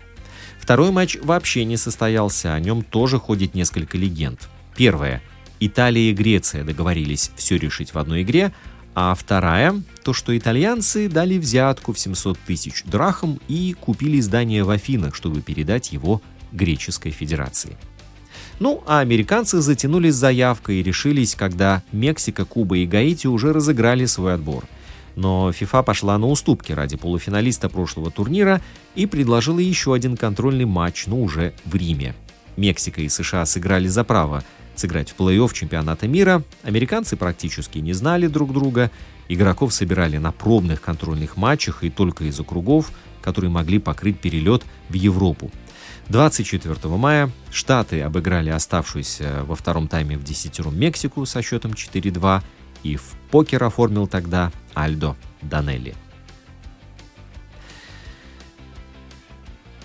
[0.65, 4.49] Второй матч вообще не состоялся, о нем тоже ходит несколько легенд.
[4.75, 5.21] Первая.
[5.61, 8.51] Италия и Греция договорились все решить в одной игре,
[8.95, 14.71] а вторая– то, что итальянцы дали взятку в 700 тысяч драхм и купили здание в
[14.71, 17.77] Афинах, чтобы передать его Греческой Федерации.
[18.59, 24.07] Ну, а американцы затянули с заявкой и решились, когда Мексика, Куба и Гаити уже разыграли
[24.07, 24.65] свой отбор–
[25.17, 28.61] но ФИФА пошла на уступки ради полуфиналиста прошлого турнира
[28.95, 32.15] и предложила еще один контрольный матч, но уже в Риме.
[32.57, 34.45] Мексика и США сыграли за право
[34.77, 36.43] сыграть в плей-офф чемпионата мира.
[36.63, 38.91] Американцы практически не знали друг друга.
[39.29, 42.91] Игроков собирали на пробных контрольных матчах и только из округов,
[43.23, 45.51] которые могли покрыть перелет в Европу.
[46.09, 52.43] 24 мая Штаты обыграли оставшуюся во втором тайме в десятером Мексику со счетом 4-2
[52.83, 55.95] и в покер оформил тогда Альдо Данелли.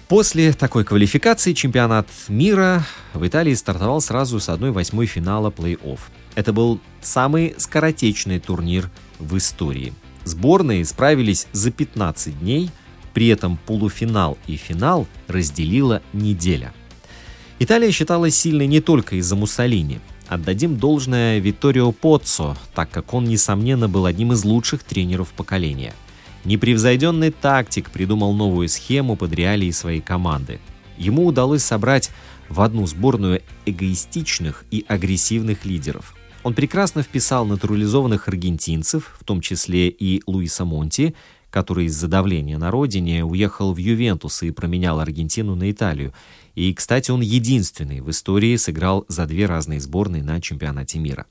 [0.10, 6.00] После такой квалификации чемпионат мира в Италии стартовал сразу с 1-8 финала плей-офф.
[6.34, 9.94] Это был самый скоротечный турнир в истории.
[10.24, 12.72] Сборные справились за 15 дней,
[13.14, 16.74] при этом полуфинал и финал разделила неделя.
[17.60, 20.00] Италия считалась сильной не только из-за Муссолини.
[20.30, 25.96] Отдадим должное Витторио Поццо, так как он, несомненно, был одним из лучших тренеров поколения.
[26.46, 30.60] Непревзойденный тактик придумал новую схему под реалии своей команды.
[31.00, 32.12] Ему удалось собрать
[32.48, 36.16] в одну сборную эгоистичных и агрессивных лидеров.
[36.44, 41.16] Он прекрасно вписал натурализованных аргентинцев, в том числе и Луиса Монти,
[41.50, 46.14] который из-за давления на родине уехал в Ювентус и променял Аргентину на Италию,
[46.56, 51.26] и, кстати, он единственный в истории сыграл за две разные сборные на чемпионате мира.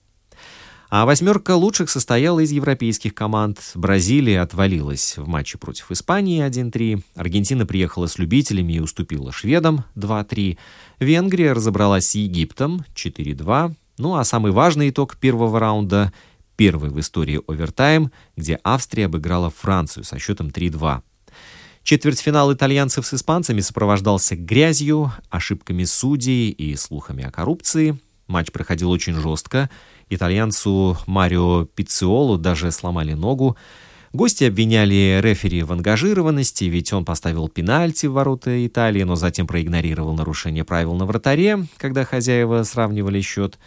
[0.91, 3.59] А восьмерка лучших состояла из европейских команд.
[3.75, 7.03] Бразилия отвалилась в матче против Испании 1-3.
[7.15, 10.57] Аргентина приехала с любителями и уступила шведам 2-3.
[10.99, 13.75] Венгрия разобралась с Египтом 4-2.
[13.99, 16.11] Ну а самый важный итог первого раунда–
[16.59, 21.03] первый в истории овертайм, где Австрия обыграла Францию со счетом 3-2.
[21.85, 27.99] Четвертьфинал итальянцев с испанцами сопровождался грязью, ошибками судей и слухами о коррупции.
[28.27, 29.71] Матч проходил очень жестко.
[30.11, 33.57] Итальянцу Марио Пицциолу даже сломали ногу.
[34.13, 40.15] Гости обвиняли рефери в ангажированности, ведь он поставил пенальти в ворота Италии, но затем проигнорировал
[40.15, 43.59] нарушение правил на вратаре, когда хозяева сравнивали счет.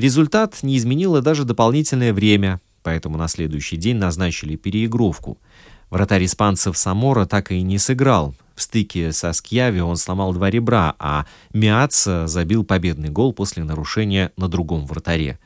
[0.00, 5.38] Результат не изменило даже дополнительное время, поэтому на следующий день назначили переигровку–
[5.90, 8.34] Вратарь испанцев Самора так и не сыграл.
[8.54, 14.32] В стыке со Скьяви он сломал два ребра, а Миаца забил победный гол после нарушения
[14.36, 15.40] на другом вратаре.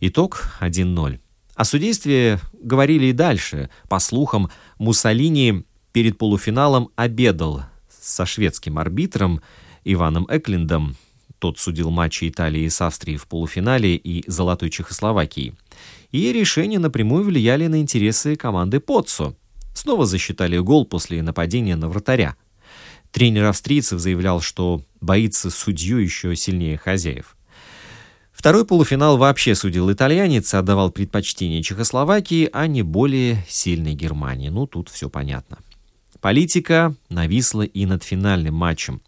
[0.00, 1.20] Итог 1-0.
[1.54, 3.70] О судействе говорили и дальше.
[3.88, 9.40] По слухам, Муссолини перед полуфиналом обедал со шведским арбитром
[9.84, 10.96] Иваном Эклиндом.
[11.38, 15.54] Тот судил матчи Италии с Австрией в полуфинале и Золотой Чехословакии.
[16.12, 19.34] И решения напрямую влияли на интересы команды Поццо–
[19.76, 22.36] снова засчитали гол после нападения на вратаря.
[23.12, 27.36] Тренер австрийцев заявлял, что боится судью еще сильнее хозяев.
[28.32, 34.50] Второй полуфинал вообще судил итальянец, отдавал предпочтение Чехословакии, а не более сильной Германии.
[34.50, 35.58] Ну, тут все понятно.
[36.20, 39.00] Политика нависла и над финальным матчем.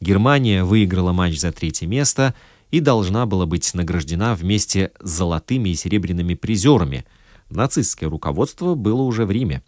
[0.00, 2.34] Германия выиграла матч за третье место
[2.70, 7.04] и должна была быть награждена вместе с золотыми и серебряными призерами–
[7.50, 9.62] Нацистское руководство было уже в Риме.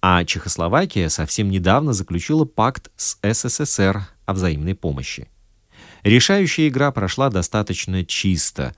[0.00, 5.28] А Чехословакия совсем недавно заключила пакт с СССР о взаимной помощи.
[6.04, 8.74] Решающая игра прошла достаточно чисто.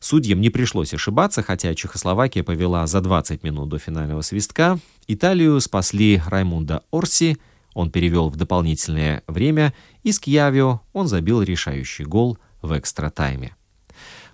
[0.00, 4.78] Судьям не пришлось ошибаться, хотя Чехословакия повела за 20 минут до финального свистка.
[5.06, 7.36] Италию спасли Раймунда Орси,
[7.78, 9.72] он перевел в дополнительное время,
[10.02, 13.54] и Скьявио он забил решающий гол в экстра-тайме.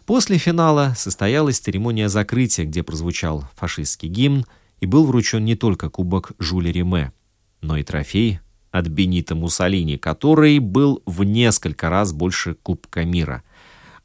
[0.06, 4.46] После финала состоялась церемония закрытия, где прозвучал фашистский гимн
[4.80, 7.12] и был вручен не только кубок Жюля Риме,
[7.60, 8.40] но и трофей
[8.70, 13.42] от Бенита Муссолини, который был в несколько раз больше Кубка мира.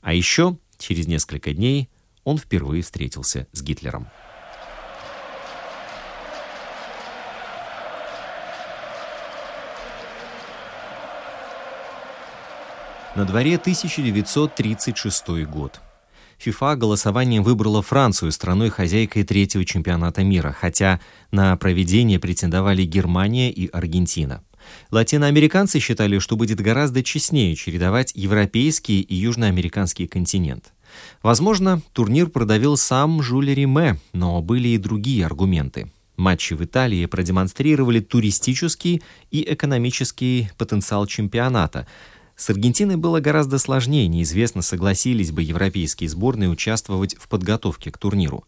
[0.02, 1.88] А еще через несколько дней
[2.26, 4.10] он впервые встретился с Гитлером.
[13.20, 15.82] На дворе 1936 год.
[16.38, 24.42] ФИФА голосованием выбрала Францию страной-хозяйкой третьего чемпионата мира, хотя на проведение претендовали Германия и Аргентина.
[24.92, 30.72] Латиноамериканцы считали, что будет гораздо честнее чередовать европейский и южноамериканский континент.
[31.22, 35.92] Возможно, турнир продавил сам Жюль Риме, но были и другие аргументы.
[36.20, 39.02] Матчи в Италии продемонстрировали туристический
[39.32, 41.88] и экономический потенциал чемпионата.
[42.40, 48.46] С Аргентиной было гораздо сложнее, неизвестно, согласились бы европейские сборные участвовать в подготовке к турниру.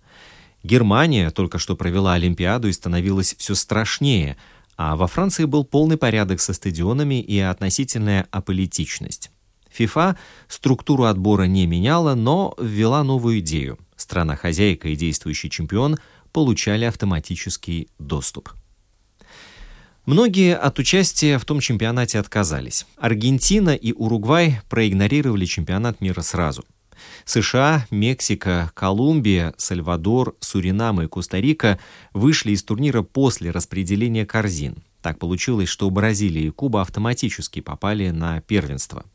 [0.64, 4.38] Германия только что провела Олимпиаду и становилась все страшнее–
[4.84, 9.30] а во Франции был полный порядок со стадионами и относительная аполитичность.
[9.70, 10.18] ФИФА
[10.48, 13.78] структуру отбора не меняла, но ввела новую идею.
[13.96, 16.00] Страна-хозяйка и действующий чемпион
[16.32, 18.50] получали автоматический доступ.
[20.12, 22.86] Многие от участия в том чемпионате отказались.
[22.98, 26.66] Аргентина и Уругвай проигнорировали чемпионат мира сразу–
[27.24, 31.80] США, Мексика, Колумбия, Сальвадор, Суринам и Коста-Рика
[32.14, 34.84] вышли из турнира после распределения корзин.
[35.02, 39.06] Так получилось, что Бразилия и Куба автоматически попали на первенство.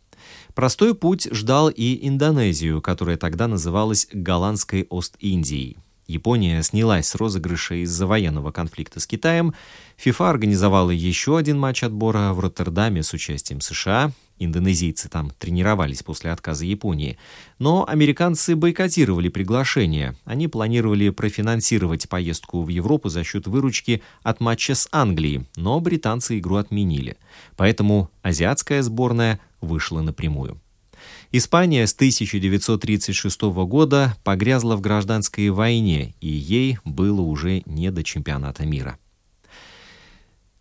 [0.55, 5.77] Простой путь ждал и Индонезию, которая тогда называлась Голландской Ост-Индией.
[6.09, 9.55] Япония снялась с розыгрыша из-за военного конфликта с Китаем.
[9.97, 14.13] ФИФА организовала еще один матч отбора в Роттердаме с участием США.
[14.39, 17.19] Индонезийцы там тренировались после отказа Японии.
[17.59, 20.15] Но американцы бойкотировали приглашение.
[20.25, 26.39] Они планировали профинансировать поездку в Европу за счет выручки от матча с Англией, но британцы
[26.39, 27.17] игру отменили.
[27.57, 30.61] Поэтому азиатская сборная вышла напрямую.
[31.33, 38.65] Испания с 1936 года погрязла в гражданской войне, и ей было уже не до чемпионата
[38.65, 38.99] мира.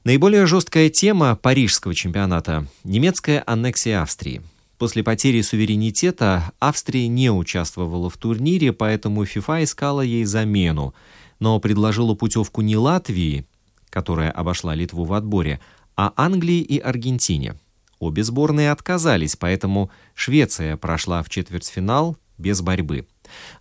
[0.03, 4.41] Наиболее жесткая тема парижского чемпионата– немецкая аннексия Австрии.
[4.77, 10.93] После потери суверенитета Австрия не участвовала в турнире, поэтому ФИФА искала ей замену,
[11.39, 13.45] но предложила путевку не Латвии,
[13.89, 15.59] которая обошла Литву в отборе,
[15.95, 17.55] а Англии и Аргентине–
[17.99, 23.07] Обе сборные отказались, поэтому Швеция прошла в четвертьфинал без борьбы.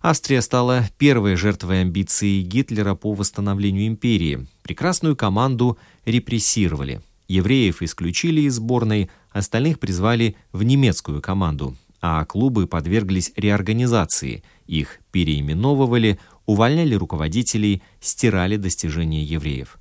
[0.01, 4.47] Австрия стала первой жертвой амбиций Гитлера по восстановлению империи.
[4.61, 7.01] Прекрасную команду репрессировали.
[7.27, 14.43] Евреев исключили из сборной, остальных призвали в немецкую команду, а клубы подверглись реорганизации.
[14.67, 19.79] Их переименовывали, увольняли руководителей, стирали достижения евреев.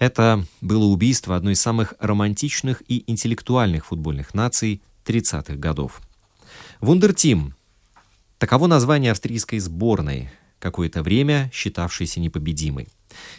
[0.00, 6.00] Это было убийство одной из самых романтичных и интеллектуальных футбольных наций 30-х годов.
[6.80, 7.54] Вундертим–
[8.38, 12.88] таково название австрийской сборной, какое-то время считавшейся непобедимой.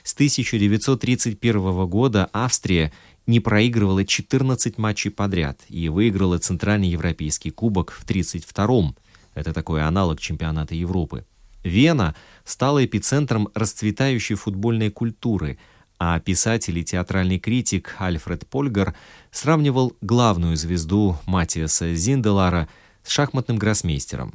[0.04, 2.94] С 1931 года Австрия
[3.26, 8.96] не проигрывала 14 матчей подряд и выиграла Центральный Европейский кубок в 1932-м.
[9.34, 11.26] Это такой аналог чемпионата Европы.
[11.64, 12.14] Вена
[12.46, 15.58] стала эпицентром расцветающей футбольной культуры–
[16.04, 18.96] а писатель и театральный критик Альфред Польгар
[19.30, 22.68] сравнивал главную звезду Матиаса Зинделара
[23.04, 24.34] с шахматным гроссмейстером.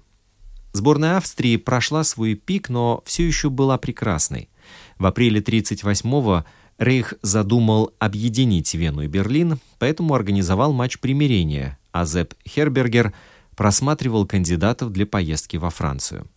[0.73, 4.49] Сборная Австрии прошла свой пик, но все еще была прекрасной.
[4.97, 6.45] В апреле 1938-го
[6.79, 13.13] Рейх задумал объединить Вену и Берлин, поэтому организовал матч примирения, а Зепп Хербергер
[13.57, 16.29] просматривал кандидатов для поездки во Францию.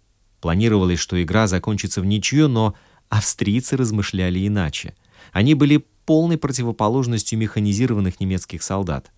[0.42, 2.74] Планировалось, что игра закончится в ничью, но
[3.10, 4.96] австрийцы размышляли иначе–
[5.32, 9.12] они были полной противоположностью механизированных немецких солдат.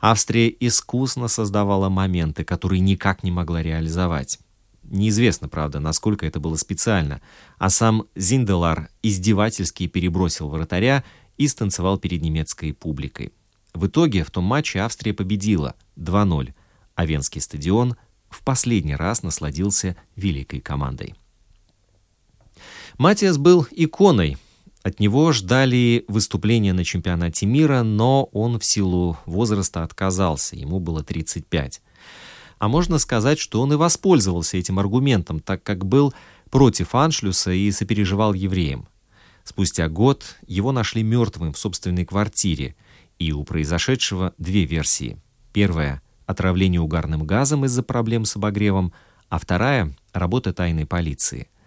[0.00, 4.38] Австрия искусно создавала моменты, которые никак не могла реализовать.
[4.82, 7.20] Неизвестно, правда, насколько это было специально,
[7.58, 11.04] а сам Зинделар издевательски перебросил вратаря
[11.36, 13.32] и станцевал перед немецкой публикой.
[13.74, 16.54] В итоге в том матче Австрия победила 2-0,
[16.94, 17.96] а Венский стадион
[18.30, 21.14] в последний раз насладился великой командой.
[22.96, 24.38] Матиас был иконой
[24.82, 31.02] От него ждали выступления на чемпионате мира, но он в силу возраста отказался, ему было
[31.02, 31.82] 35.
[32.58, 36.14] А можно сказать, что он и воспользовался этим аргументом, так как был
[36.50, 38.88] против Аншлюса и сопереживал евреям.
[39.44, 42.76] Спустя год его нашли мертвым в собственной квартире,
[43.18, 45.18] и у произошедшего две версии.
[45.52, 48.92] Первая– отравление угарным газом из-за проблем с обогревом,
[49.28, 51.48] а вторая– работа тайной полиции–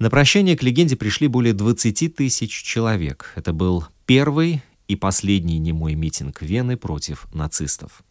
[0.00, 3.32] на прощание к легенде пришли более 20 тысяч человек.
[3.36, 8.02] Это был первый и последний немой митинг Вены против нацистов.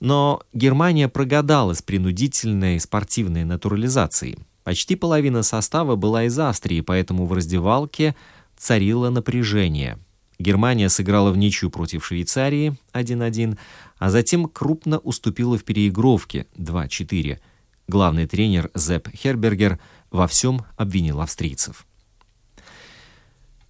[0.00, 4.36] Но Германия прогадала с принудительной спортивной натурализацией.
[4.64, 8.14] Почти половина состава была из Австрии, поэтому в раздевалке
[8.56, 9.98] царило напряжение.
[10.38, 13.56] Германия сыграла в ничью против Швейцарии 1-1,
[13.98, 17.38] а затем крупно уступила в переигровке 2-4.
[17.88, 19.80] Главный тренер Зепп Хербергер
[20.12, 21.86] во всем обвинил австрийцев.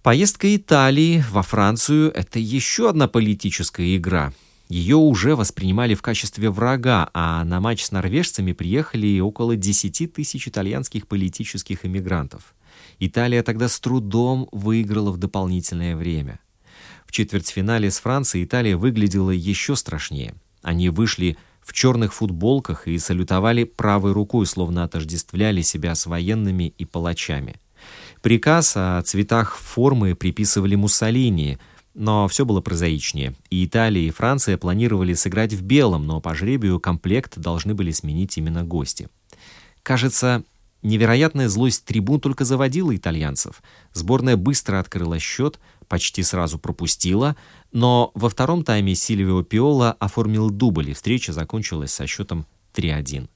[0.03, 4.33] Поездка Италии во Францию– это еще одна политическая игра.
[4.67, 10.47] Ее уже воспринимали в качестве врага, а на матч с норвежцами приехали около 10 тысяч
[10.47, 12.53] итальянских политических эмигрантов.
[12.99, 16.39] Италия тогда с трудом выиграла в дополнительное время.
[17.05, 20.35] В четвертьфинале с Францией Италия выглядела еще страшнее.
[20.61, 26.85] Они вышли в черных футболках и салютовали правой рукой, словно отождествляли себя с военными и
[26.85, 27.55] палачами.
[28.21, 31.57] Приказ о цветах формы приписывали Муссолини,
[31.93, 33.35] но все было прозаичнее.
[33.49, 38.37] И Италия, и Франция планировали сыграть в белом, но по жребию комплект должны были сменить
[38.37, 39.09] именно гости.
[39.83, 40.43] Кажется,
[40.81, 43.61] невероятная злость трибун только заводила итальянцев.
[43.91, 45.59] Сборная быстро открыла счет,
[45.93, 47.35] почти сразу пропустила,
[47.71, 53.29] но во втором тайме Сильвио Пиола оформил дубль, и встреча закончилась со счетом 3-1.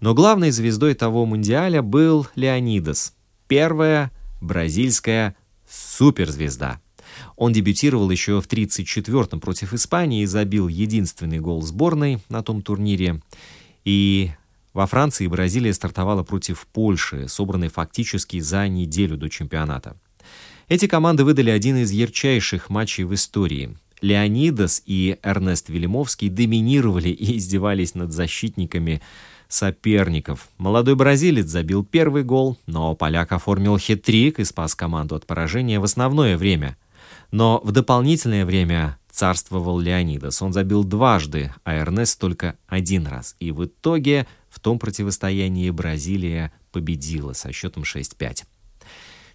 [0.00, 3.14] Но главной звездой того мундиаля был Леонидас,
[3.48, 4.12] первая
[4.42, 5.34] бразильская
[5.66, 6.78] суперзвезда.
[7.36, 13.22] Он дебютировал еще в 34-м против Испании и забил единственный гол сборной на том турнире.
[13.86, 14.30] И
[14.74, 19.96] во Франции Бразилия стартовала против Польши, собранной фактически за неделю до чемпионата.
[20.68, 23.76] Эти команды выдали один из ярчайших матчей в истории.
[24.00, 29.00] Леонидас и Эрнест Велимовский доминировали и издевались над защитниками
[29.48, 30.48] соперников.
[30.58, 35.84] Молодой бразилец забил первый гол, но поляк оформил хет-трик и спас команду от поражения в
[35.84, 36.76] основное время.
[37.30, 40.42] Но в дополнительное время царствовал Леонидас.
[40.42, 43.36] Он забил дважды, а Эрнест только один раз.
[43.38, 48.44] И в итоге в том противостоянии Бразилия победила со счетом 6-5.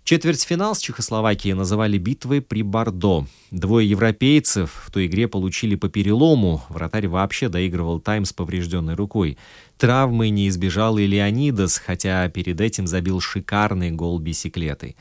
[0.10, 3.28] Четвертьфинал с Чехословакией называли битвой при Бордо.
[3.52, 6.64] Двое европейцев в той игре получили по перелому.
[6.70, 9.38] Вратарь вообще доигрывал тайм с поврежденной рукой.
[9.78, 14.96] Травмы не избежал и Леонидас, хотя перед этим забил шикарный гол бисиклетой.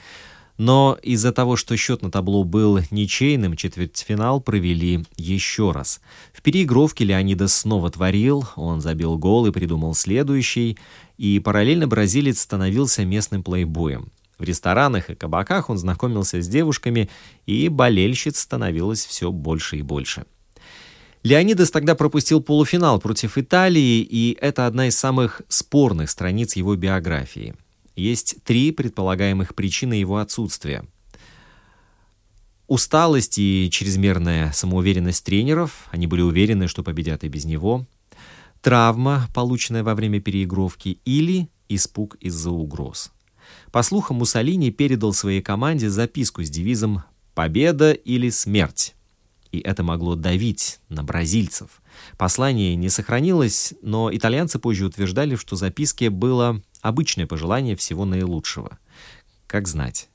[0.58, 6.02] Но из-за того, что счет на табло был ничейным, четвертьфинал провели еще раз.
[6.34, 10.76] В переигровке Леонидас снова творил, он забил гол и придумал следующий,
[11.16, 14.10] и параллельно бразилец становился местным плейбоем.
[14.38, 17.10] В ресторанах и кабаках он знакомился с девушками,
[17.46, 20.24] и болельщиц становилось все больше и больше.
[21.24, 27.54] Леонидас тогда пропустил полуфинал против Италии, и это одна из самых спорных страниц его биографии.
[27.96, 30.84] Есть три предполагаемых причины его отсутствия.
[32.68, 37.86] Усталость и чрезмерная самоуверенность тренеров, они были уверены, что победят и без него.
[38.60, 43.10] Травма, полученная во время переигровки, или испуг из-за угроз.
[43.72, 47.02] По слухам, Муссолини передал своей команде записку с девизом
[47.34, 48.94] «Победа или смерть».
[49.52, 51.82] И это могло давить на бразильцев.
[52.16, 58.78] Послание не сохранилось, но итальянцы позже утверждали, что в записке было обычное пожелание всего наилучшего.
[59.46, 60.08] Как знать.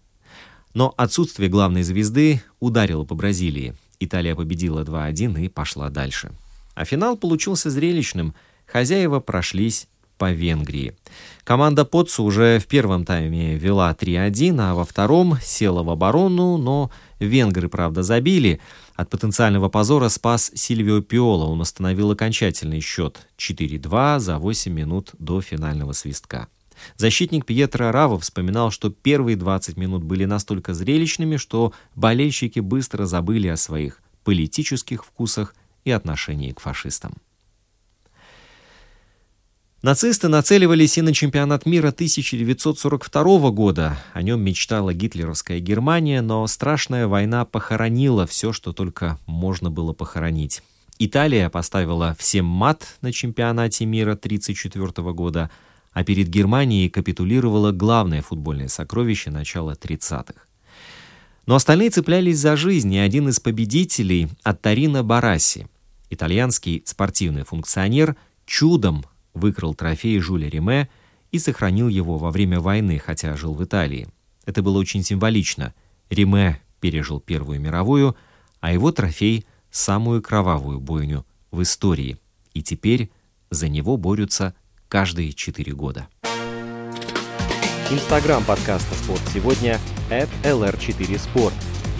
[0.73, 3.75] Но отсутствие главной звезды ударило по Бразилии.
[3.99, 6.31] Италия победила 2-1 и пошла дальше.
[6.75, 8.33] А финал получился зрелищным.
[8.65, 9.87] Хозяева прошлись
[10.17, 10.95] по Венгрии.
[11.43, 16.91] Команда Потсу уже в первом тайме вела 3-1, а во втором села в оборону, но
[17.19, 18.59] венгры, правда, забили.
[18.95, 21.45] От потенциального позора спас Сильвио Пиола.
[21.45, 26.47] Он остановил окончательный счет 4-2 за 8 минут до финального свистка.
[26.97, 33.47] Защитник Пьетро Раво вспоминал, что первые 20 минут были настолько зрелищными, что болельщики быстро забыли
[33.47, 35.55] о своих политических вкусах
[35.85, 37.15] и отношении к фашистам.
[39.83, 43.97] Нацисты нацеливались и на чемпионат мира 1942 года.
[44.13, 50.63] О нем мечтала гитлеровская Германия, но страшная война похоронила все, что только можно было похоронить.
[50.99, 55.51] Италия поставила всем мат на чемпионате мира 1934 года,
[55.91, 60.45] а перед Германией капитулировало главное футбольное сокровище начала 30-х.
[61.45, 65.67] Но остальные цеплялись за жизнь, и один из победителей– Аттарина Бараси,
[66.09, 68.15] итальянский спортивный функционер,
[68.45, 69.03] чудом
[69.33, 70.89] выкрал трофей Жюля Риме
[71.31, 74.07] и сохранил его во время войны, хотя жил в Италии.
[74.45, 75.73] Это было очень символично.
[76.09, 78.15] Риме пережил Первую мировую,
[78.59, 82.17] а его трофей– самую кровавую бойню в истории.
[82.53, 83.09] И теперь
[83.49, 84.53] за него борются
[84.87, 86.07] каждые четыре года.
[87.89, 89.79] Инстаграм подкаста «Спорт сегодня»
[90.09, 91.53] at lr4sport.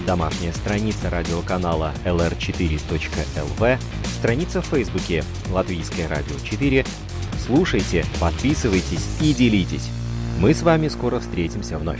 [0.05, 3.79] Домашняя страница радиоканала lr4.lv,
[4.17, 6.86] страница в Фейсбуке «Латвийское радио 4».
[7.45, 9.89] Слушайте, подписывайтесь и делитесь.
[10.39, 11.99] Мы с вами скоро встретимся вновь.